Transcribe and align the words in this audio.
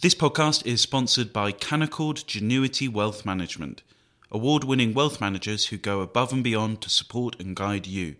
This 0.00 0.14
podcast 0.14 0.64
is 0.64 0.80
sponsored 0.80 1.32
by 1.32 1.50
Canaccord 1.50 2.24
Genuity 2.24 2.88
Wealth 2.88 3.26
Management, 3.26 3.82
award 4.30 4.62
winning 4.62 4.94
wealth 4.94 5.20
managers 5.20 5.66
who 5.66 5.76
go 5.76 6.02
above 6.02 6.32
and 6.32 6.44
beyond 6.44 6.82
to 6.82 6.88
support 6.88 7.34
and 7.40 7.56
guide 7.56 7.88
you. 7.88 8.14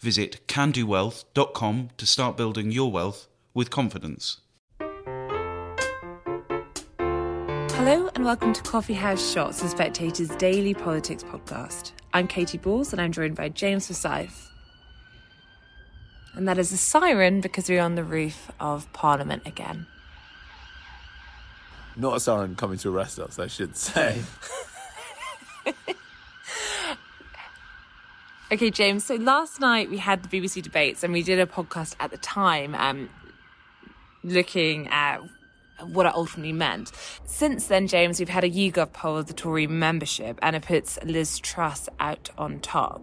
Visit 0.00 0.46
canaccordwealth.com 0.46 1.90
to 1.96 2.06
start 2.06 2.36
building 2.36 2.70
your 2.70 2.92
wealth 2.92 3.26
with 3.54 3.70
confidence. 3.70 4.36
Hello 7.72 8.08
and 8.14 8.24
welcome 8.24 8.52
to 8.52 8.62
Coffee 8.62 8.94
House 8.94 9.32
Shots, 9.32 9.62
the 9.62 9.68
Spectator's 9.68 10.30
daily 10.36 10.74
politics 10.74 11.24
podcast. 11.24 11.90
I'm 12.12 12.28
Katy 12.28 12.58
Balls 12.58 12.92
and 12.92 13.02
I'm 13.02 13.10
joined 13.10 13.34
by 13.34 13.48
James 13.48 13.88
Forsyth. 13.88 14.48
And 16.34 16.46
that 16.46 16.58
is 16.58 16.70
a 16.70 16.76
siren 16.76 17.40
because 17.40 17.68
we're 17.68 17.82
on 17.82 17.96
the 17.96 18.04
roof 18.04 18.48
of 18.60 18.92
Parliament 18.92 19.42
again. 19.44 19.88
Not 21.96 22.16
a 22.16 22.20
siren 22.20 22.56
coming 22.56 22.78
to 22.78 22.94
arrest 22.94 23.18
us, 23.18 23.38
I 23.38 23.46
should 23.46 23.76
say. 23.76 24.22
Okay, 28.52 28.70
James. 28.70 29.04
So 29.04 29.16
last 29.16 29.58
night 29.58 29.90
we 29.90 29.96
had 29.96 30.22
the 30.22 30.28
BBC 30.28 30.62
debates, 30.62 31.02
and 31.02 31.12
we 31.12 31.24
did 31.24 31.40
a 31.40 31.46
podcast 31.46 31.96
at 31.98 32.12
the 32.12 32.18
time, 32.18 32.76
um, 32.76 33.10
looking 34.22 34.86
at 34.88 35.20
what 35.80 36.06
it 36.06 36.14
ultimately 36.14 36.52
meant. 36.52 36.92
Since 37.24 37.66
then, 37.66 37.88
James, 37.88 38.20
we've 38.20 38.28
had 38.28 38.44
a 38.44 38.50
YouGov 38.50 38.92
poll 38.92 39.16
of 39.16 39.26
the 39.26 39.32
Tory 39.32 39.66
membership, 39.66 40.38
and 40.40 40.54
it 40.54 40.62
puts 40.62 41.02
Liz 41.02 41.40
Truss 41.40 41.88
out 41.98 42.30
on 42.38 42.60
top. 42.60 43.02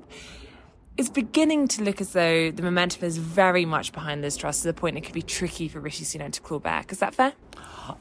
It's 0.98 1.10
beginning 1.10 1.68
to 1.70 1.84
look 1.84 2.02
as 2.02 2.12
though 2.12 2.52
the 2.52 2.62
momentum 2.62 3.06
is 3.06 3.18
very 3.18 3.66
much 3.66 3.94
behind 3.94 4.22
Liz 4.22 4.36
Truss 4.36 4.62
to 4.62 4.68
the 4.68 4.74
point 4.74 4.98
it 4.98 5.02
could 5.02 5.14
be 5.14 5.22
tricky 5.22 5.68
for 5.68 5.80
Rishi 5.80 6.04
Sunak 6.04 6.34
to 6.34 6.42
claw 6.42 6.60
back. 6.60 6.92
Is 6.92 7.00
that 7.00 7.16
fair? 7.16 7.34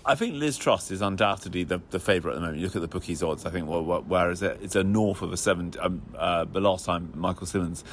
I 0.05 0.15
think 0.17 0.35
Liz 0.35 0.59
Truss 0.59 0.91
is 0.91 1.01
undoubtedly 1.01 1.65
the, 1.65 1.81
the 1.91 2.01
favourite 2.01 2.35
at 2.35 2.37
the 2.37 2.41
moment. 2.41 2.59
You 2.59 2.67
look 2.67 2.77
at 2.77 2.83
the 2.83 2.89
bookies' 2.89 3.23
odds. 3.23 3.47
I 3.47 3.51
think 3.51 3.69
well, 3.69 4.03
where 4.03 4.31
is 4.31 4.43
it? 4.43 4.59
It's 4.61 4.77
a 4.77 4.85
north 4.85 5.23
of 5.23 5.33
a 5.33 5.37
seven. 5.37 5.73
Um, 5.81 6.03
uh, 6.17 6.45
the 6.45 6.61
last 6.61 6.85
time 6.85 7.13
Michael 7.15 7.47
Simmons 7.47 7.85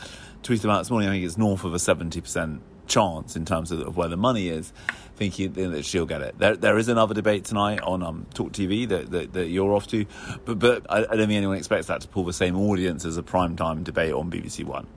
tweeted 0.44 0.66
about 0.66 0.80
this 0.80 0.92
morning, 0.92 1.10
I 1.10 1.14
think 1.14 1.26
it's 1.26 1.38
north 1.38 1.64
of 1.64 1.74
a 1.74 1.80
seventy 1.80 2.20
percent 2.20 2.62
chance 2.88 3.36
in 3.36 3.46
terms 3.46 3.72
of, 3.72 3.96
where 3.96 4.08
the 4.08 4.18
money 4.18 4.50
is, 4.50 4.74
thinking 5.16 5.54
that 5.54 5.84
she'll 5.86 6.06
get 6.06 6.22
it. 6.22 6.38
There, 6.38 6.56
there 6.56 6.78
is 6.78 6.88
another 6.88 7.14
debate 7.14 7.46
tonight 7.46 7.82
on 7.82 8.04
um, 8.04 8.28
Talk 8.34 8.52
TV 8.52 8.88
that, 8.90 9.12
that, 9.12 9.34
that, 9.34 9.48
you're 9.48 9.74
off 9.74 9.88
to, 9.88 10.06
but, 10.46 10.60
but 10.60 10.86
I, 10.90 11.00
I, 11.00 11.02
don't 11.02 11.28
think 11.28 11.32
anyone 11.32 11.58
expects 11.58 11.88
that 11.88 12.02
to 12.02 12.08
pull 12.08 12.24
the 12.24 12.34
same 12.34 12.56
audience 12.56 13.06
as 13.06 13.18
a 13.18 13.24
primetime 13.24 13.84
debate 13.84 14.14
on 14.14 14.30
BBC 14.30 14.64
One. 14.64 14.88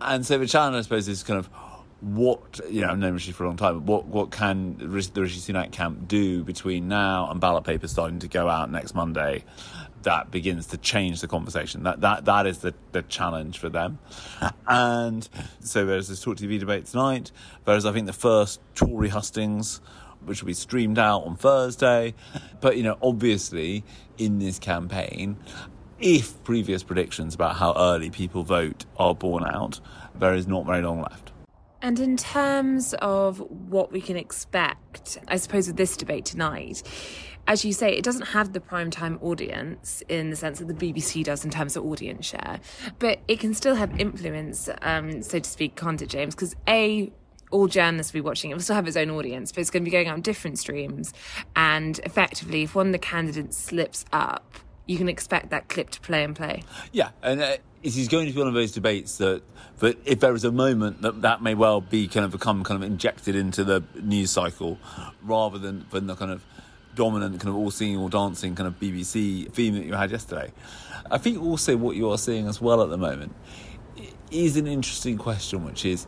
And 0.00 0.26
so 0.26 0.38
the 0.38 0.46
challenge, 0.46 0.76
I 0.76 0.82
suppose, 0.82 1.08
is 1.08 1.22
kind 1.22 1.38
of 1.38 1.48
what 2.02 2.60
you 2.68 2.80
know, 2.80 2.88
I've 2.88 2.98
known 2.98 3.12
Rishi 3.12 3.30
for 3.30 3.44
a 3.44 3.46
long 3.46 3.56
time. 3.56 3.86
What 3.86 4.06
what 4.06 4.32
can 4.32 4.76
the 4.78 4.88
Rishi 4.88 5.12
Sunak 5.12 5.70
camp 5.70 6.08
do 6.08 6.42
between 6.42 6.88
now 6.88 7.30
and 7.30 7.40
ballot 7.40 7.62
papers 7.62 7.92
starting 7.92 8.18
to 8.20 8.28
go 8.28 8.48
out 8.48 8.70
next 8.70 8.94
Monday? 8.94 9.44
That 10.02 10.30
begins 10.30 10.66
to 10.68 10.76
change 10.76 11.20
the 11.20 11.28
conversation. 11.28 11.82
That 11.84 12.00
that 12.00 12.24
that 12.24 12.46
is 12.46 12.58
the, 12.58 12.74
the 12.92 13.02
challenge 13.02 13.58
for 13.58 13.68
them. 13.68 13.98
And 14.66 15.28
so 15.60 15.84
there's 15.84 16.08
this 16.08 16.20
Talk 16.22 16.36
TV 16.36 16.58
debate 16.58 16.86
tonight. 16.86 17.30
There's 17.64 17.84
I 17.84 17.92
think 17.92 18.06
the 18.06 18.12
first 18.12 18.60
Tory 18.74 19.08
hustings, 19.08 19.80
which 20.24 20.40
will 20.40 20.46
be 20.46 20.54
streamed 20.54 20.98
out 20.98 21.24
on 21.24 21.36
Thursday. 21.36 22.14
But 22.60 22.76
you 22.76 22.82
know, 22.82 22.96
obviously 23.02 23.84
in 24.18 24.38
this 24.38 24.58
campaign, 24.58 25.36
if 26.00 26.42
previous 26.44 26.82
predictions 26.82 27.34
about 27.34 27.56
how 27.56 27.74
early 27.76 28.10
people 28.10 28.42
vote 28.42 28.86
are 28.98 29.14
borne 29.14 29.44
out, 29.44 29.80
there 30.14 30.34
is 30.34 30.46
not 30.46 30.66
very 30.66 30.82
long 30.82 31.00
left. 31.00 31.32
And 31.82 31.98
in 31.98 32.16
terms 32.16 32.94
of 32.94 33.40
what 33.68 33.90
we 33.90 34.00
can 34.00 34.16
expect, 34.16 35.18
I 35.26 35.36
suppose, 35.36 35.66
with 35.66 35.76
this 35.76 35.96
debate 35.96 36.24
tonight, 36.24 36.84
as 37.46 37.64
you 37.64 37.72
say, 37.72 37.92
it 37.92 38.04
doesn't 38.04 38.28
have 38.28 38.52
the 38.52 38.60
primetime 38.60 39.22
audience 39.22 40.02
in 40.08 40.30
the 40.30 40.36
sense 40.36 40.60
that 40.60 40.68
the 40.68 40.74
BBC 40.74 41.24
does 41.24 41.44
in 41.44 41.50
terms 41.50 41.76
of 41.76 41.84
audience 41.84 42.26
share, 42.26 42.60
but 42.98 43.18
it 43.26 43.40
can 43.40 43.52
still 43.54 43.74
have 43.74 43.98
influence, 44.00 44.68
um, 44.82 45.22
so 45.22 45.38
to 45.38 45.48
speak, 45.48 45.74
can't 45.76 46.00
it, 46.00 46.08
James? 46.08 46.34
Because 46.34 46.54
A, 46.68 47.12
all 47.50 47.66
journalists 47.66 48.12
will 48.12 48.22
be 48.22 48.24
watching 48.24 48.50
it 48.50 48.54
will 48.54 48.62
still 48.62 48.76
have 48.76 48.86
its 48.86 48.96
own 48.96 49.10
audience, 49.10 49.52
but 49.52 49.60
it's 49.60 49.70
going 49.70 49.82
to 49.82 49.84
be 49.84 49.90
going 49.90 50.08
out 50.08 50.14
on 50.14 50.20
different 50.20 50.58
streams. 50.58 51.12
And 51.54 51.98
effectively, 52.00 52.62
if 52.62 52.74
one 52.74 52.86
of 52.86 52.92
the 52.92 52.98
candidates 52.98 53.56
slips 53.58 54.04
up, 54.12 54.58
you 54.86 54.96
can 54.96 55.08
expect 55.08 55.50
that 55.50 55.68
clip 55.68 55.90
to 55.90 56.00
play 56.00 56.24
and 56.24 56.34
play. 56.34 56.62
Yeah, 56.92 57.10
and 57.22 57.40
uh, 57.40 57.56
it 57.82 57.96
is 57.96 58.08
going 58.08 58.26
to 58.26 58.32
be 58.32 58.38
one 58.38 58.48
of 58.48 58.54
those 58.54 58.72
debates 58.72 59.18
that 59.18 59.42
that 59.78 59.98
if 60.06 60.20
there 60.20 60.34
is 60.34 60.44
a 60.44 60.52
moment 60.52 61.02
that 61.02 61.22
that 61.22 61.42
may 61.42 61.54
well 61.54 61.80
be 61.80 62.06
kind 62.06 62.24
of 62.24 62.30
become 62.30 62.62
kind 62.62 62.82
of 62.82 62.88
injected 62.88 63.34
into 63.34 63.64
the 63.64 63.82
news 64.00 64.30
cycle 64.30 64.78
rather 65.22 65.58
than 65.58 65.86
than 65.90 66.06
the 66.06 66.14
kind 66.14 66.30
of 66.30 66.44
dominant 66.94 67.40
kind 67.40 67.48
of 67.48 67.56
all 67.56 67.70
singing 67.70 67.96
all 67.96 68.08
dancing 68.08 68.54
kind 68.54 68.66
of 68.66 68.78
BBC 68.78 69.50
theme 69.52 69.74
that 69.74 69.84
you 69.84 69.94
had 69.94 70.10
yesterday. 70.10 70.52
I 71.10 71.18
think 71.18 71.42
also 71.42 71.76
what 71.76 71.96
you 71.96 72.10
are 72.10 72.18
seeing 72.18 72.46
as 72.46 72.60
well 72.60 72.82
at 72.82 72.90
the 72.90 72.98
moment 72.98 73.34
is 74.30 74.56
an 74.56 74.66
interesting 74.66 75.18
question, 75.18 75.64
which 75.64 75.84
is 75.84 76.06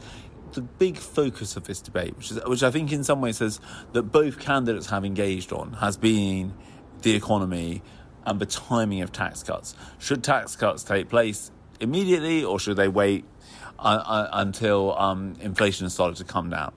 the 0.53 0.63
big 0.63 0.97
focus 0.97 1.57
of 1.57 1.65
this 1.65 1.81
debate, 1.81 2.17
which 2.17 2.31
is 2.31 2.41
which 2.47 2.63
I 2.63 2.71
think 2.71 2.93
in 2.93 3.05
some 3.05 3.21
ways 3.21 3.39
says 3.39 3.61
that 3.93 4.05
both 4.05 4.39
candidates 4.39 4.89
have 4.91 5.05
engaged 5.05 5.53
on, 5.53 5.75
has 5.75 5.97
been 5.97 6.55
the 7.03 7.15
economy 7.15 7.83
and 8.25 8.41
the 8.41 8.47
timing 8.47 9.03
of 9.03 9.13
tax 9.13 9.43
cuts. 9.43 9.75
Should 9.99 10.25
tax 10.25 10.57
cuts 10.57 10.85
take 10.85 11.09
place 11.09 11.51
immediately, 11.81 12.45
or 12.45 12.59
should 12.59 12.77
they 12.77 12.89
wait 12.89 13.25
uh, 13.79 14.03
uh, 14.05 14.29
until 14.33 14.97
um, 14.97 15.35
inflation 15.41 15.85
has 15.85 15.93
started 15.93 16.17
to 16.17 16.25
come 16.25 16.51
down? 16.51 16.73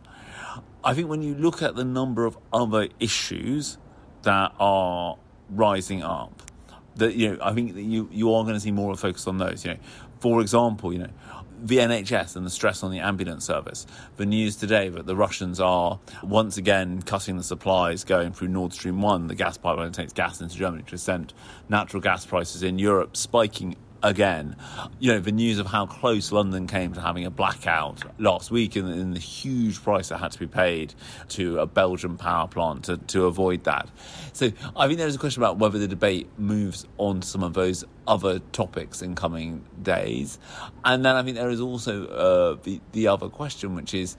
I 0.83 0.93
think 0.93 1.09
when 1.09 1.21
you 1.21 1.35
look 1.35 1.61
at 1.61 1.75
the 1.75 1.85
number 1.85 2.25
of 2.25 2.37
other 2.51 2.89
issues 2.99 3.77
that 4.27 4.51
are 4.59 5.17
rising 5.49 6.03
up, 6.03 6.43
that 6.97 7.15
you 7.15 7.31
know, 7.31 7.37
I 7.41 7.53
think 7.53 7.75
that 7.75 7.83
you 7.83 8.09
you 8.11 8.33
are 8.33 8.43
going 8.43 8.55
to 8.55 8.59
see 8.59 8.71
more 8.71 8.91
of 8.91 8.97
a 8.97 9.01
focus 9.01 9.25
on 9.25 9.37
those. 9.37 9.63
You 9.63 9.71
know, 9.71 9.79
for 10.19 10.41
example, 10.41 10.91
you 10.91 10.99
know, 10.99 11.09
the 11.63 11.77
NHS 11.77 12.35
and 12.35 12.45
the 12.45 12.49
stress 12.49 12.83
on 12.83 12.91
the 12.91 12.99
ambulance 12.99 13.45
service. 13.45 13.87
The 14.17 14.25
news 14.25 14.57
today 14.57 14.89
that 14.89 15.05
the 15.05 15.15
Russians 15.15 15.61
are 15.61 15.99
once 16.21 16.57
again 16.57 17.01
cutting 17.03 17.37
the 17.37 17.43
supplies 17.43 18.03
going 18.03 18.33
through 18.33 18.49
Nord 18.49 18.73
Stream 18.73 19.01
1, 19.01 19.27
the 19.27 19.35
gas 19.35 19.57
pipeline 19.57 19.91
that 19.91 20.01
takes 20.01 20.11
gas 20.11 20.41
into 20.41 20.57
Germany 20.57 20.83
to 20.87 20.97
send 20.97 21.33
natural 21.69 22.01
gas 22.01 22.25
prices 22.25 22.63
in 22.63 22.79
Europe 22.79 23.15
spiking 23.15 23.77
again. 24.03 24.55
You 24.99 25.13
know, 25.13 25.19
the 25.19 25.31
news 25.31 25.59
of 25.59 25.67
how 25.67 25.85
close 25.85 26.31
London 26.31 26.67
came 26.67 26.93
to 26.93 27.01
having 27.01 27.25
a 27.25 27.29
blackout 27.29 28.03
last 28.19 28.51
week 28.51 28.75
and, 28.75 28.87
and, 28.87 29.15
the 29.15 29.19
huge 29.19 29.81
price 29.83 30.09
that 30.09 30.17
had 30.17 30.31
to 30.33 30.39
be 30.39 30.47
paid 30.47 30.93
to 31.29 31.59
a 31.59 31.65
Belgian 31.65 32.17
power 32.17 32.47
plant 32.47 32.85
to, 32.85 32.97
to 32.97 33.25
avoid 33.25 33.63
that. 33.63 33.89
So 34.33 34.51
I 34.75 34.87
think 34.87 34.99
there's 34.99 35.15
a 35.15 35.19
question 35.19 35.41
about 35.41 35.57
whether 35.57 35.79
the 35.79 35.87
debate 35.87 36.27
moves 36.37 36.85
on 36.97 37.21
some 37.21 37.43
of 37.43 37.53
those 37.53 37.83
other 38.07 38.39
topics 38.51 39.01
in 39.01 39.15
coming 39.15 39.65
days. 39.81 40.39
And 40.83 41.03
then 41.03 41.15
I 41.15 41.23
think 41.23 41.35
there 41.35 41.49
is 41.49 41.61
also 41.61 42.07
uh, 42.07 42.57
the, 42.63 42.81
the 42.91 43.07
other 43.07 43.29
question, 43.29 43.75
which 43.75 43.93
is 43.93 44.17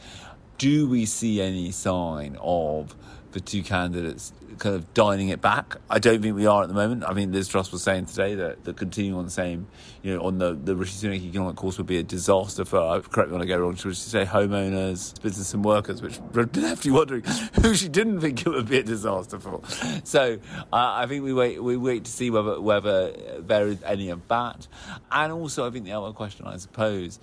do 0.59 0.89
we 0.89 1.07
see 1.07 1.41
any 1.41 1.71
sign 1.71 2.37
of 2.41 2.97
the 3.33 3.41
two 3.41 3.63
candidates 3.63 4.33
kind 4.59 4.75
of 4.75 4.93
dining 4.95 5.29
it 5.29 5.41
back. 5.41 5.77
I 5.89 5.99
don't 5.99 6.21
think 6.21 6.35
we 6.35 6.47
are 6.47 6.63
at 6.63 6.69
the 6.69 6.75
moment. 6.75 7.05
I 7.05 7.13
mean, 7.13 7.33
Liz 7.33 7.49
Truss 7.49 7.71
was 7.71 7.83
saying 7.83 8.07
today 8.07 8.35
that, 8.35 8.77
continuing 8.77 9.19
on 9.19 9.25
the 9.25 9.31
same, 9.31 9.67
you 10.03 10.15
know, 10.15 10.23
on 10.23 10.39
the, 10.39 10.55
the 10.55 10.75
Rishi 10.75 11.07
Sunak 11.07 11.23
economic 11.23 11.57
course 11.57 11.79
would 11.79 11.87
be 11.87 11.99
a 11.99 12.03
disaster 12.03 12.65
for, 12.65 12.79
uh, 12.79 13.01
correct 13.01 13.31
me 13.31 13.35
when 13.35 13.43
I 13.43 13.47
go 13.47 13.59
wrong, 13.59 13.77
she 13.77 13.93
say 13.95 14.25
homeowners, 14.25 15.21
business 15.23 15.55
and 15.55 15.65
workers, 15.65 16.03
which 16.03 16.19
left 16.57 16.85
you 16.85 16.95
wondering 16.95 17.23
who 17.63 17.75
she 17.75 17.89
didn't 17.89 18.21
think 18.21 18.41
it 18.41 18.49
would 18.49 18.69
be 18.69 18.79
a 18.79 18.83
disaster 18.83 19.39
for. 19.39 19.61
So 20.05 20.39
uh, 20.73 20.77
I 20.77 21.07
think 21.07 21.25
we 21.25 21.33
wait, 21.33 21.63
we 21.63 21.77
wait 21.77 22.05
to 22.05 22.11
see 22.11 22.31
whether, 22.31 22.61
whether 22.61 23.13
there 23.41 23.69
is 23.69 23.83
any 23.85 24.11
of 24.11 24.27
that. 24.29 24.67
And 25.11 25.33
also, 25.33 25.67
I 25.67 25.71
think 25.71 25.85
the 25.85 25.93
other 25.93 26.13
question, 26.13 26.47
I 26.47 26.57
suppose, 26.57 27.19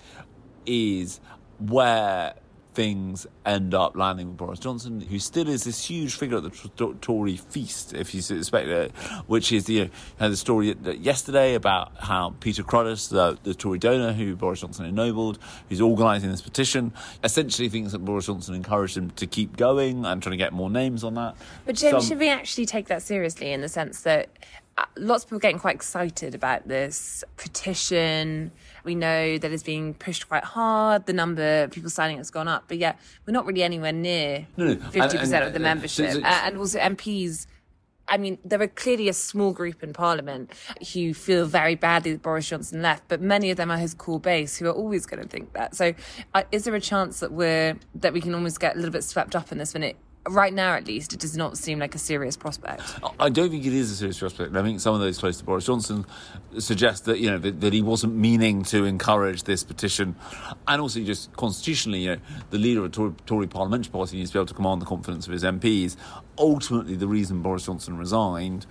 is 0.64 1.20
where 1.58 2.34
things 2.76 3.26
end 3.46 3.72
up 3.72 3.96
landing 3.96 4.28
with 4.28 4.36
Boris 4.36 4.58
Johnson, 4.58 5.00
who 5.00 5.18
still 5.18 5.48
is 5.48 5.64
this 5.64 5.86
huge 5.86 6.14
figure 6.14 6.36
at 6.36 6.42
the 6.42 6.94
Tory 7.00 7.36
feast, 7.36 7.94
if 7.94 8.14
you 8.14 8.20
suspect 8.20 8.68
it, 8.68 8.92
which 9.26 9.50
is 9.50 9.66
you 9.68 9.86
know, 9.86 9.90
had 10.18 10.30
the 10.30 10.36
story 10.36 10.76
yesterday 11.00 11.54
about 11.54 11.92
how 11.98 12.34
Peter 12.40 12.62
Cruddas, 12.62 13.08
the, 13.08 13.38
the 13.44 13.54
Tory 13.54 13.78
donor 13.78 14.12
who 14.12 14.36
Boris 14.36 14.60
Johnson 14.60 14.84
ennobled, 14.84 15.38
who's 15.70 15.80
organising 15.80 16.30
this 16.30 16.42
petition, 16.42 16.92
essentially 17.24 17.70
thinks 17.70 17.92
that 17.92 18.00
Boris 18.00 18.26
Johnson 18.26 18.54
encouraged 18.54 18.96
him 18.96 19.10
to 19.12 19.26
keep 19.26 19.56
going 19.56 20.04
and 20.04 20.22
trying 20.22 20.32
to 20.32 20.36
get 20.36 20.52
more 20.52 20.68
names 20.68 21.02
on 21.02 21.14
that. 21.14 21.34
But 21.64 21.76
James, 21.76 21.92
Some, 21.92 22.02
should 22.02 22.18
we 22.18 22.28
actually 22.28 22.66
take 22.66 22.88
that 22.88 23.02
seriously 23.02 23.52
in 23.52 23.62
the 23.62 23.70
sense 23.70 24.02
that 24.02 24.28
lots 24.96 25.24
of 25.24 25.30
people 25.30 25.40
getting 25.40 25.58
quite 25.58 25.74
excited 25.74 26.34
about 26.34 26.68
this 26.68 27.24
petition? 27.36 28.52
We 28.84 28.94
know 28.94 29.38
that 29.38 29.50
it's 29.50 29.62
being 29.62 29.94
pushed 29.94 30.28
quite 30.28 30.44
hard. 30.44 31.06
The 31.06 31.12
number 31.12 31.64
of 31.64 31.70
people 31.70 31.90
signing 31.90 32.18
has 32.18 32.30
gone 32.30 32.48
up, 32.48 32.64
but 32.68 32.78
yet 32.78 32.98
we're 33.26 33.32
not 33.32 33.46
really 33.46 33.62
anywhere 33.62 33.92
near 33.92 34.46
fifty 34.56 35.18
percent 35.18 35.44
of 35.44 35.52
the 35.52 35.60
membership, 35.60 36.12
so, 36.12 36.20
so, 36.20 36.26
and 36.26 36.56
also 36.56 36.78
MPs. 36.78 37.46
I 38.08 38.18
mean, 38.18 38.38
there 38.44 38.62
are 38.62 38.68
clearly 38.68 39.08
a 39.08 39.12
small 39.12 39.52
group 39.52 39.82
in 39.82 39.92
Parliament 39.92 40.52
who 40.94 41.12
feel 41.12 41.44
very 41.44 41.74
badly 41.74 42.12
that 42.12 42.22
Boris 42.22 42.48
Johnson 42.48 42.80
left, 42.80 43.08
but 43.08 43.20
many 43.20 43.50
of 43.50 43.56
them 43.56 43.68
are 43.68 43.78
his 43.78 43.94
core 43.94 44.20
base 44.20 44.56
who 44.56 44.66
are 44.66 44.72
always 44.72 45.06
going 45.06 45.20
to 45.20 45.28
think 45.28 45.52
that. 45.54 45.74
So, 45.74 45.92
uh, 46.32 46.44
is 46.52 46.62
there 46.62 46.74
a 46.76 46.80
chance 46.80 47.18
that 47.18 47.32
we're 47.32 47.76
that 47.96 48.12
we 48.12 48.20
can 48.20 48.32
almost 48.34 48.60
get 48.60 48.74
a 48.74 48.76
little 48.76 48.92
bit 48.92 49.02
swept 49.02 49.34
up 49.34 49.50
in 49.50 49.58
this 49.58 49.74
when 49.74 49.82
it 49.82 49.96
right 50.28 50.52
now, 50.52 50.74
at 50.74 50.86
least, 50.86 51.12
it 51.12 51.20
does 51.20 51.36
not 51.36 51.58
seem 51.58 51.78
like 51.78 51.94
a 51.94 51.98
serious 51.98 52.36
prospect. 52.36 52.82
I 53.18 53.28
don't 53.28 53.50
think 53.50 53.64
it 53.64 53.72
is 53.72 53.90
a 53.90 53.96
serious 53.96 54.18
prospect. 54.18 54.54
I 54.56 54.62
think 54.62 54.80
some 54.80 54.94
of 54.94 55.00
those 55.00 55.18
close 55.18 55.38
to 55.38 55.44
Boris 55.44 55.66
Johnson 55.66 56.06
suggest 56.58 57.04
that 57.04 57.18
you 57.18 57.30
know 57.30 57.38
that, 57.38 57.60
that, 57.60 57.72
he 57.72 57.82
wasn't 57.82 58.14
meaning 58.14 58.62
to 58.64 58.84
encourage 58.84 59.44
this 59.44 59.62
petition, 59.62 60.16
and 60.66 60.80
also 60.80 61.00
just 61.00 61.32
constitutionally, 61.36 62.00
you 62.00 62.16
know, 62.16 62.20
the 62.50 62.58
leader 62.58 62.84
of 62.84 62.92
the 62.92 62.96
Tory, 62.96 63.12
Tory 63.26 63.46
parliamentary 63.46 63.90
party 63.90 64.16
needs 64.16 64.30
to 64.30 64.34
be 64.34 64.38
able 64.38 64.46
to 64.46 64.54
command 64.54 64.82
the 64.82 64.86
confidence 64.86 65.26
of 65.26 65.32
his 65.32 65.44
MPs. 65.44 65.96
Ultimately, 66.38 66.96
the 66.96 67.08
reason 67.08 67.42
Boris 67.42 67.66
Johnson 67.66 67.96
resigned 67.96 68.66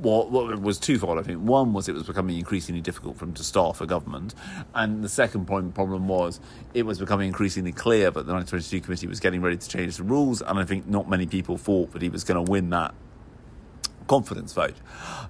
what, 0.00 0.30
what 0.30 0.60
was 0.60 0.78
twofold, 0.78 1.18
I 1.18 1.22
think. 1.22 1.40
One 1.40 1.72
was 1.72 1.88
it 1.88 1.94
was 1.94 2.04
becoming 2.04 2.38
increasingly 2.38 2.80
difficult 2.80 3.16
for 3.18 3.24
him 3.24 3.34
to 3.34 3.44
staff 3.44 3.80
a 3.80 3.86
government, 3.86 4.34
and 4.74 5.02
the 5.02 5.08
second 5.08 5.46
point 5.46 5.74
problem 5.74 6.08
was 6.08 6.40
it 6.74 6.84
was 6.84 6.98
becoming 6.98 7.28
increasingly 7.28 7.72
clear 7.72 8.10
that 8.10 8.26
the 8.26 8.32
1922 8.32 8.80
committee 8.80 9.06
was 9.06 9.20
getting 9.20 9.42
ready 9.42 9.56
to 9.56 9.68
change 9.68 9.96
the 9.96 10.02
rules, 10.02 10.42
and 10.42 10.58
I 10.58 10.64
think 10.64 10.86
not 10.86 11.08
many 11.08 11.26
people 11.26 11.56
thought 11.56 11.92
that 11.92 12.02
he 12.02 12.08
was 12.08 12.24
going 12.24 12.44
to 12.44 12.50
win 12.50 12.70
that 12.70 12.94
confidence 14.08 14.52
vote. 14.52 14.74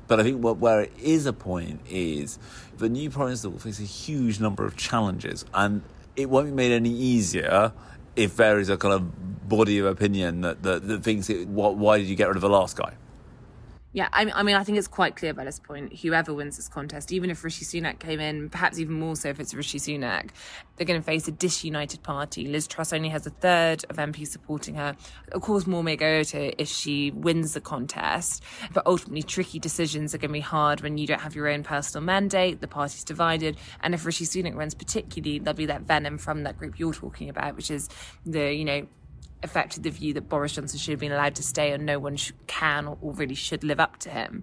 But 0.07 0.21
I 0.21 0.23
think 0.23 0.43
what, 0.43 0.59
where 0.59 0.83
it 0.83 0.93
is 0.99 1.27
a 1.27 1.33
point 1.33 1.81
is 1.89 2.39
the 2.79 2.89
new 2.89 3.11
prime 3.11 3.27
minister 3.27 3.51
will 3.51 3.59
face 3.59 3.81
a 3.81 3.85
huge 3.85 4.41
number 4.41 4.65
of 4.65 4.77
challenges, 4.77 5.45
and 5.55 5.83
it 6.17 6.31
won't 6.31 6.47
be 6.47 6.53
made 6.53 6.73
any 6.73 6.91
easier 6.91 7.73
if 8.17 8.37
there 8.37 8.59
is 8.59 8.69
a 8.69 8.77
kind 8.77 8.95
of 8.95 9.49
body 9.49 9.79
of 9.79 9.87
opinion 9.87 10.43
that, 10.43 10.63
that, 10.63 10.87
that 10.87 11.03
thinks, 11.03 11.31
it, 11.31 11.49
why 11.49 11.99
did 11.99 12.07
you 12.07 12.17
get 12.17 12.29
rid 12.29 12.37
of 12.37 12.43
the 12.43 12.49
last 12.49 12.77
guy? 12.77 12.95
Yeah, 13.95 14.09
I 14.11 14.25
mean, 14.25 14.33
I 14.35 14.43
mean, 14.43 14.57
I 14.57 14.65
think 14.65 14.79
it's 14.79 14.89
quite 14.89 15.17
clear 15.17 15.35
by 15.35 15.45
this 15.45 15.59
point, 15.59 15.99
whoever 15.99 16.33
wins 16.33 16.57
this 16.57 16.67
contest, 16.67 17.13
even 17.13 17.29
if 17.29 17.45
Rishi 17.45 17.67
Sunak 17.67 17.99
came 17.99 18.21
in, 18.21 18.49
perhaps 18.49 18.79
even 18.79 18.99
more 18.99 19.17
so 19.17 19.29
if 19.29 19.39
it's 19.39 19.53
Rishi 19.53 19.79
Sunak, 19.79 20.31
they're 20.77 20.87
going 20.87 20.99
to 20.99 21.05
face 21.05 21.29
a 21.29 21.33
disunited 21.33 22.03
party. 22.03 22.47
Liz 22.47 22.67
Truss 22.67 22.95
only 22.95 23.11
has 23.11 23.27
a 23.27 23.31
third 23.31 23.85
of 23.91 23.97
MPs 23.97 24.29
supporting 24.29 24.77
her. 24.77 24.97
Of 25.33 25.43
course, 25.43 25.67
more 25.67 25.85
may 25.85 25.97
go 25.97 26.23
to 26.23 26.61
if 26.61 26.69
she 26.69 27.11
wins 27.11 27.53
the 27.53 27.61
contest, 27.61 28.43
but 28.73 28.87
ultimately, 28.87 29.23
tricky 29.23 29.59
decisions 29.59 30.15
are 30.15 30.19
going 30.19 30.31
to 30.31 30.35
be 30.35 30.41
hard 30.41 30.81
when 30.81 30.97
you 30.97 31.07
don't 31.07 31.21
have 31.21 31.35
your 31.35 31.49
own 31.49 31.63
personal 31.63 32.03
mandate, 32.03 32.63
the 32.63 32.69
party's 32.69 33.05
divided, 33.05 33.59
and 33.83 33.93
if 33.93 34.07
Rishi 34.07 34.25
Sunak 34.25 34.57
wins, 34.57 34.75
particularly, 34.75 35.39
there'll 35.39 35.55
be 35.55 35.67
that 35.67 35.83
venom 35.83 36.17
from 36.17 36.45
that 36.45 36.57
group 36.57 36.79
you're 36.79 36.95
talking 36.95 37.29
about, 37.29 37.57
which 37.57 37.71
is 37.71 37.91
the, 38.25 38.55
you 38.55 38.65
know, 38.65 38.87
affected 39.43 39.83
the 39.83 39.91
view 39.91 40.15
that 40.15 40.29
Boris 40.29 40.53
Johnson 40.53 40.79
should 40.79 40.93
have 40.93 41.01
been 41.01 41.13
allowed 41.13 41.35
to 41.37 41.43
stay 41.43 41.73
and 41.73 41.85
no 41.85 41.99
one 41.99 42.17
sh- 42.17 42.33
can 42.47 42.87
or, 42.87 43.13
really 43.13 43.35
should 43.35 43.65
live 43.65 43.81
up 43.81 43.99
to 43.99 44.11
him. 44.11 44.43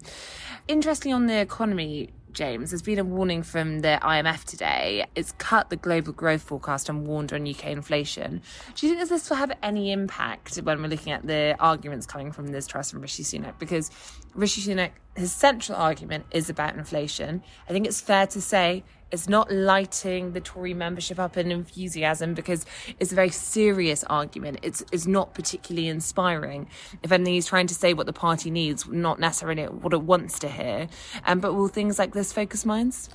Interestingly, 0.68 1.14
on 1.14 1.28
the 1.28 1.40
economy, 1.40 2.10
James, 2.32 2.72
there's 2.72 2.82
been 2.82 3.00
a 3.00 3.04
warning 3.04 3.42
from 3.42 3.80
the 3.80 4.00
IMF 4.02 4.44
today. 4.44 5.06
It's 5.16 5.32
cut 5.34 5.70
the 5.70 5.76
global 5.76 6.14
growth 6.14 6.42
forecast 6.42 6.90
and 6.90 7.08
warned 7.08 7.34
on 7.34 7.48
UK 7.48 7.68
inflation. 7.68 8.42
Do 8.76 8.88
you 8.88 8.96
think 8.96 9.10
this 9.10 9.30
will 9.30 9.38
have 9.38 9.52
any 9.64 9.92
impact 9.92 10.58
when 10.58 10.82
we're 10.82 10.90
looking 10.90 11.12
at 11.12 11.26
the 11.26 11.56
arguments 11.60 12.06
coming 12.06 12.32
from 12.32 12.48
this 12.48 12.68
Truss 12.68 12.94
and 12.94 13.02
Rishi 13.02 13.24
Sunak? 13.24 13.58
Because 13.58 13.90
Rishi 14.36 14.62
Sunak, 14.62 14.92
his 15.20 15.32
central 15.32 15.78
argument 15.78 16.26
is 16.32 16.50
about 16.50 16.76
inflation. 16.76 17.44
I 17.68 17.74
think 17.74 17.86
it's 17.86 18.02
fair 18.02 18.26
to 18.28 18.42
say 18.42 18.84
it's 19.12 19.28
not 19.28 19.52
lighting 19.52 20.34
the 20.34 20.40
Tory 20.40 20.74
membership 20.74 21.20
up 21.20 21.36
in 21.36 21.52
enthusiasm 21.52 22.34
because 22.34 22.66
it's 23.00 23.12
a 23.12 23.16
very 23.16 23.30
serious 23.30 24.04
argument. 24.04 24.60
It's, 24.62 24.84
it's 24.92 25.08
not 25.08 25.34
particularly 25.34 25.88
inspiring. 25.88 26.68
If 27.04 27.12
anything, 27.12 27.34
he's 27.34 27.48
trying 27.48 27.68
to 27.68 27.74
say 27.74 27.94
what 27.94 28.06
the 28.06 28.14
party 28.14 28.52
needs, 28.52 28.88
not 28.88 29.20
necessarily 29.20 29.64
what 29.64 29.94
it 29.94 30.02
wants 30.02 30.40
to 30.40 30.50
hear. 30.50 30.88
Um, 31.26 31.40
but 31.40 31.54
will 31.54 31.68
things 31.68 32.00
like 32.00 32.14
this 32.14 32.32
focus 32.32 32.66
minds? 32.66 33.10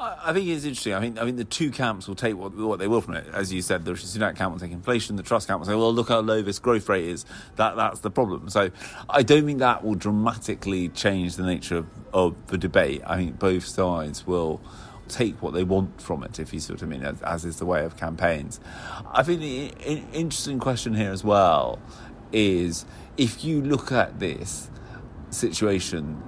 I 0.00 0.32
think 0.32 0.46
it's 0.48 0.64
interesting. 0.64 0.94
I 0.94 1.00
think 1.00 1.18
I 1.18 1.24
think 1.24 1.38
the 1.38 1.44
two 1.44 1.72
camps 1.72 2.06
will 2.06 2.14
take 2.14 2.36
what, 2.36 2.54
what 2.54 2.78
they 2.78 2.86
will 2.86 3.00
from 3.00 3.14
it. 3.14 3.26
As 3.32 3.52
you 3.52 3.62
said, 3.62 3.84
the 3.84 3.92
Sunak 3.92 4.36
camp 4.36 4.52
will 4.52 4.60
take 4.60 4.70
inflation. 4.70 5.16
The 5.16 5.24
Truss 5.24 5.44
camp 5.44 5.58
will 5.58 5.66
say, 5.66 5.74
"Well, 5.74 5.92
look 5.92 6.08
how 6.08 6.20
low 6.20 6.40
this 6.40 6.60
growth 6.60 6.88
rate 6.88 7.08
is. 7.08 7.24
That 7.56 7.74
that's 7.74 8.00
the 8.00 8.10
problem." 8.10 8.48
So, 8.48 8.70
I 9.10 9.22
don't 9.24 9.44
think 9.44 9.58
that 9.58 9.84
will 9.84 9.96
dramatically 9.96 10.88
change 10.90 11.34
the 11.34 11.42
nature 11.42 11.78
of, 11.78 11.86
of 12.12 12.46
the 12.46 12.58
debate. 12.58 13.02
I 13.06 13.16
think 13.16 13.40
both 13.40 13.66
sides 13.66 14.24
will 14.24 14.60
take 15.08 15.42
what 15.42 15.54
they 15.54 15.64
want 15.64 16.00
from 16.00 16.22
it, 16.22 16.38
if 16.38 16.52
you 16.52 16.60
what 16.60 16.82
I 16.82 16.86
mean, 16.86 17.02
as, 17.02 17.20
as 17.22 17.44
is 17.44 17.56
the 17.56 17.66
way 17.66 17.84
of 17.84 17.96
campaigns. 17.96 18.60
I 19.10 19.22
think 19.22 19.40
the 19.40 19.72
interesting 20.12 20.60
question 20.60 20.94
here 20.94 21.10
as 21.10 21.24
well 21.24 21.80
is 22.30 22.84
if 23.16 23.42
you 23.42 23.62
look 23.62 23.90
at 23.90 24.20
this 24.20 24.70
situation 25.30 26.22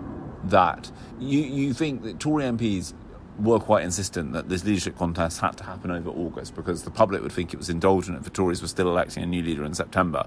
that 0.45 0.91
you, 1.19 1.41
you 1.41 1.75
think 1.75 2.03
that 2.03 2.19
Tory 2.19 2.45
MPs 2.45 2.95
were 3.41 3.59
quite 3.59 3.85
insistent 3.85 4.33
that 4.33 4.49
this 4.49 4.65
leadership 4.65 4.97
contest 4.97 5.41
had 5.41 5.57
to 5.59 5.65
happen 5.65 5.91
over 5.91 6.11
August 6.11 6.55
because 6.55 6.83
the 6.83 6.91
public 6.91 7.23
would 7.23 7.33
think 7.33 7.53
it 7.53 7.57
was 7.57 7.71
indulgent 7.71 8.17
if 8.17 8.25
the 8.25 8.31
Tories 8.31 8.63
were 8.63 8.69
still 8.69 8.89
electing 8.89 9.23
a 9.23 9.27
new 9.27 9.43
leader 9.43 9.65
in 9.65 9.75
September. 9.75 10.27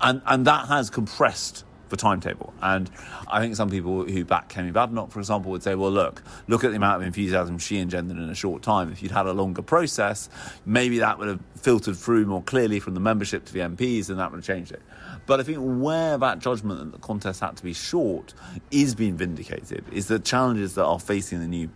And, 0.00 0.22
and 0.26 0.46
that 0.46 0.68
has 0.68 0.90
compressed 0.90 1.64
the 1.92 1.96
timetable. 1.96 2.52
And 2.60 2.90
I 3.28 3.38
think 3.38 3.54
some 3.54 3.70
people 3.70 4.04
who 4.04 4.24
back 4.24 4.48
Kemi 4.52 4.72
Badenoch, 4.72 5.12
for 5.12 5.20
example, 5.20 5.52
would 5.52 5.62
say, 5.62 5.76
well, 5.76 5.92
look, 5.92 6.22
look 6.48 6.64
at 6.64 6.70
the 6.70 6.76
amount 6.76 7.02
of 7.02 7.06
enthusiasm 7.06 7.58
she 7.58 7.78
engendered 7.78 8.16
in 8.16 8.28
a 8.28 8.34
short 8.34 8.62
time. 8.62 8.90
If 8.90 9.02
you'd 9.02 9.12
had 9.12 9.26
a 9.26 9.32
longer 9.32 9.62
process, 9.62 10.28
maybe 10.66 10.98
that 10.98 11.18
would 11.18 11.28
have 11.28 11.40
filtered 11.54 11.96
through 11.96 12.26
more 12.26 12.42
clearly 12.42 12.80
from 12.80 12.94
the 12.94 13.00
membership 13.00 13.44
to 13.44 13.52
the 13.52 13.60
MPs 13.60 14.08
and 14.10 14.18
that 14.18 14.32
would 14.32 14.38
have 14.38 14.46
changed 14.46 14.72
it. 14.72 14.82
But 15.26 15.38
I 15.38 15.42
think 15.44 15.58
where 15.60 16.18
that 16.18 16.40
judgment 16.40 16.80
that 16.80 16.92
the 16.92 17.06
contest 17.06 17.40
had 17.40 17.56
to 17.58 17.62
be 17.62 17.74
short 17.74 18.34
is 18.70 18.94
being 18.94 19.16
vindicated 19.16 19.84
is 19.92 20.08
the 20.08 20.18
challenges 20.18 20.74
that 20.74 20.84
are 20.84 20.98
facing 20.98 21.40
the 21.40 21.46
new 21.46 21.70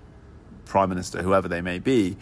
prime 0.67 0.89
minister, 0.89 1.23
whoever 1.23 1.49
they 1.49 1.61
may 1.61 1.79
be, 1.79 2.17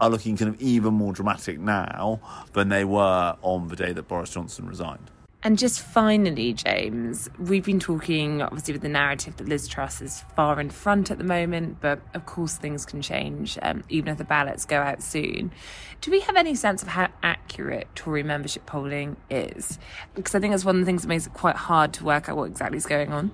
are 0.00 0.08
looking 0.10 0.36
kind 0.36 0.54
of 0.54 0.60
even 0.60 0.94
more 0.94 1.12
dramatic 1.12 1.58
now 1.58 2.20
than 2.52 2.68
they 2.68 2.84
were 2.84 3.36
on 3.42 3.68
the 3.68 3.76
day 3.76 3.92
that 3.92 4.06
Boris 4.06 4.30
Johnson 4.30 4.66
resigned. 4.66 5.10
And 5.46 5.56
just 5.56 5.80
finally, 5.80 6.54
James, 6.54 7.30
we've 7.38 7.64
been 7.64 7.78
talking 7.78 8.42
obviously 8.42 8.72
with 8.72 8.82
the 8.82 8.88
narrative 8.88 9.36
that 9.36 9.48
Liz 9.48 9.68
Truss 9.68 10.02
is 10.02 10.24
far 10.34 10.58
in 10.58 10.70
front 10.70 11.12
at 11.12 11.18
the 11.18 11.24
moment, 11.24 11.80
but 11.80 12.00
of 12.14 12.26
course 12.26 12.56
things 12.56 12.84
can 12.84 13.00
change 13.00 13.56
um, 13.62 13.84
even 13.88 14.08
if 14.08 14.18
the 14.18 14.24
ballots 14.24 14.64
go 14.64 14.80
out 14.80 15.04
soon. 15.04 15.52
Do 16.00 16.10
we 16.10 16.18
have 16.20 16.34
any 16.34 16.56
sense 16.56 16.82
of 16.82 16.88
how 16.88 17.10
accurate 17.22 17.86
Tory 17.94 18.24
membership 18.24 18.66
polling 18.66 19.16
is? 19.30 19.78
Because 20.16 20.34
I 20.34 20.40
think 20.40 20.52
that's 20.52 20.64
one 20.64 20.76
of 20.76 20.80
the 20.80 20.86
things 20.86 21.02
that 21.02 21.08
makes 21.08 21.28
it 21.28 21.34
quite 21.34 21.54
hard 21.54 21.92
to 21.92 22.04
work 22.04 22.28
out 22.28 22.36
what 22.36 22.50
exactly 22.50 22.78
is 22.78 22.86
going 22.86 23.12
on. 23.12 23.30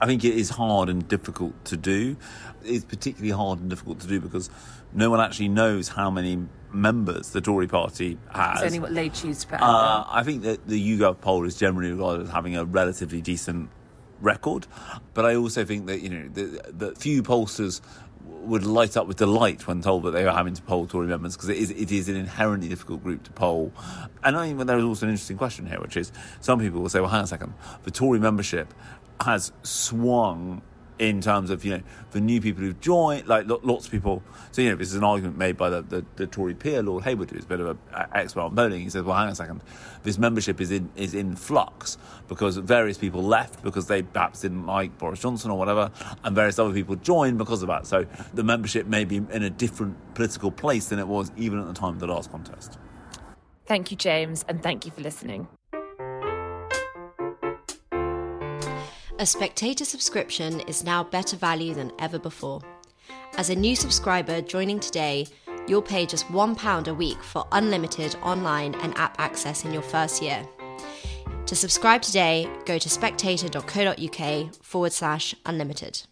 I 0.00 0.06
think 0.06 0.24
it 0.24 0.34
is 0.34 0.50
hard 0.50 0.88
and 0.88 1.06
difficult 1.08 1.64
to 1.66 1.76
do. 1.76 2.16
It's 2.64 2.84
particularly 2.84 3.30
hard 3.30 3.60
and 3.60 3.70
difficult 3.70 4.00
to 4.00 4.06
do 4.06 4.20
because 4.20 4.50
no 4.92 5.10
one 5.10 5.20
actually 5.20 5.48
knows 5.48 5.88
how 5.88 6.10
many 6.10 6.46
members 6.72 7.30
the 7.30 7.40
Tory 7.40 7.66
party 7.66 8.18
has. 8.32 8.62
It's 8.62 8.66
only 8.66 8.80
what 8.80 8.94
they 8.94 9.08
choose 9.08 9.40
to 9.40 9.46
put 9.48 9.60
uh, 9.62 10.04
I 10.08 10.22
think 10.22 10.42
that 10.42 10.66
the 10.66 10.98
YouGov 10.98 11.20
poll 11.20 11.44
is 11.44 11.56
generally 11.56 11.92
regarded 11.92 12.26
as 12.26 12.32
having 12.32 12.56
a 12.56 12.64
relatively 12.64 13.20
decent 13.20 13.70
record, 14.20 14.66
but 15.14 15.24
I 15.24 15.36
also 15.36 15.64
think 15.64 15.86
that 15.86 16.00
you 16.00 16.08
know 16.08 16.28
the, 16.28 16.94
few 16.96 17.22
pollsters 17.22 17.80
would 18.26 18.64
light 18.64 18.96
up 18.96 19.06
with 19.06 19.16
delight 19.16 19.66
when 19.66 19.82
told 19.82 20.04
that 20.04 20.12
they 20.12 20.24
were 20.24 20.32
having 20.32 20.54
to 20.54 20.62
poll 20.62 20.86
Tory 20.86 21.06
members 21.06 21.36
because 21.36 21.48
it 21.48 21.56
is, 21.56 21.70
it 21.70 21.90
is 21.90 22.08
an 22.08 22.16
inherently 22.16 22.68
difficult 22.68 23.02
group 23.02 23.24
to 23.24 23.32
poll. 23.32 23.72
And 24.22 24.36
I 24.36 24.46
think 24.46 24.66
there 24.66 24.78
is 24.78 24.84
also 24.84 25.06
an 25.06 25.10
interesting 25.10 25.36
question 25.36 25.66
here, 25.66 25.80
which 25.80 25.96
is 25.96 26.12
some 26.40 26.60
people 26.60 26.80
will 26.80 26.88
say, 26.88 27.00
well, 27.00 27.10
hang 27.10 27.18
on 27.18 27.24
a 27.24 27.28
second, 27.28 27.54
the 27.84 27.90
Tory 27.90 28.20
membership 28.20 28.72
has 29.20 29.52
swung 29.62 30.62
in 30.98 31.20
terms 31.20 31.50
of 31.50 31.64
you 31.64 31.78
know 31.78 31.82
the 32.12 32.20
new 32.20 32.40
people 32.40 32.62
who've 32.62 32.80
joined, 32.80 33.26
like 33.26 33.46
lots 33.46 33.86
of 33.86 33.92
people. 33.92 34.22
So 34.52 34.62
you 34.62 34.70
know 34.70 34.76
this 34.76 34.88
is 34.88 34.94
an 34.94 35.04
argument 35.04 35.36
made 35.36 35.56
by 35.56 35.70
the, 35.70 35.82
the, 35.82 36.04
the 36.16 36.26
Tory 36.26 36.54
peer 36.54 36.82
Lord 36.82 37.04
Hayward, 37.04 37.30
who's 37.30 37.44
a 37.44 37.46
bit 37.46 37.60
of 37.60 37.68
an 37.68 37.78
expert 38.12 38.40
on 38.40 38.56
polling. 38.56 38.80
He 38.80 38.90
says, 38.90 39.02
"Well, 39.02 39.16
hang 39.16 39.26
on 39.26 39.32
a 39.32 39.34
second, 39.34 39.62
this 40.02 40.18
membership 40.18 40.60
is 40.60 40.70
in 40.70 40.90
is 40.96 41.14
in 41.14 41.36
flux 41.36 41.98
because 42.28 42.56
various 42.56 42.98
people 42.98 43.22
left 43.22 43.62
because 43.62 43.86
they 43.86 44.02
perhaps 44.02 44.40
didn't 44.40 44.66
like 44.66 44.96
Boris 44.98 45.20
Johnson 45.20 45.50
or 45.50 45.58
whatever, 45.58 45.90
and 46.24 46.34
various 46.34 46.58
other 46.58 46.72
people 46.72 46.96
joined 46.96 47.38
because 47.38 47.62
of 47.62 47.68
that. 47.68 47.86
So 47.86 48.06
the 48.34 48.44
membership 48.44 48.86
may 48.86 49.04
be 49.04 49.16
in 49.16 49.42
a 49.42 49.50
different 49.50 49.96
political 50.14 50.50
place 50.50 50.86
than 50.86 50.98
it 50.98 51.08
was 51.08 51.30
even 51.36 51.58
at 51.58 51.66
the 51.66 51.74
time 51.74 51.94
of 51.94 52.00
the 52.00 52.06
last 52.06 52.30
contest." 52.30 52.78
Thank 53.66 53.90
you, 53.90 53.96
James, 53.96 54.44
and 54.48 54.62
thank 54.62 54.86
you 54.86 54.92
for 54.92 55.00
listening. 55.00 55.48
A 59.18 59.24
spectator 59.24 59.86
subscription 59.86 60.60
is 60.68 60.84
now 60.84 61.02
better 61.02 61.38
value 61.38 61.72
than 61.72 61.90
ever 61.98 62.18
before. 62.18 62.60
As 63.38 63.48
a 63.48 63.54
new 63.54 63.74
subscriber 63.74 64.42
joining 64.42 64.78
today, 64.78 65.26
you'll 65.66 65.80
pay 65.80 66.04
just 66.04 66.28
£1 66.28 66.86
a 66.86 66.94
week 66.94 67.22
for 67.22 67.46
unlimited 67.52 68.14
online 68.22 68.74
and 68.74 68.94
app 68.98 69.18
access 69.18 69.64
in 69.64 69.72
your 69.72 69.80
first 69.80 70.20
year. 70.20 70.46
To 71.46 71.56
subscribe 71.56 72.02
today, 72.02 72.46
go 72.66 72.76
to 72.76 72.90
spectator.co.uk 72.90 74.54
forward 74.62 74.92
slash 74.92 75.34
unlimited. 75.46 76.02